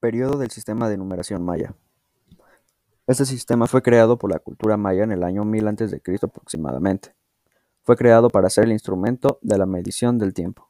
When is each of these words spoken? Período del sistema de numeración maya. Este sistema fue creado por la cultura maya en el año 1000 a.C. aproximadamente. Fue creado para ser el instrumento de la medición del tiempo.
Período 0.00 0.38
del 0.38 0.50
sistema 0.50 0.88
de 0.88 0.96
numeración 0.96 1.44
maya. 1.44 1.74
Este 3.06 3.26
sistema 3.26 3.66
fue 3.66 3.82
creado 3.82 4.18
por 4.18 4.30
la 4.30 4.38
cultura 4.38 4.78
maya 4.78 5.04
en 5.04 5.12
el 5.12 5.22
año 5.22 5.44
1000 5.44 5.68
a.C. 5.68 6.00
aproximadamente. 6.22 7.14
Fue 7.82 7.96
creado 7.96 8.30
para 8.30 8.48
ser 8.48 8.64
el 8.64 8.72
instrumento 8.72 9.38
de 9.42 9.58
la 9.58 9.66
medición 9.66 10.16
del 10.16 10.32
tiempo. 10.32 10.69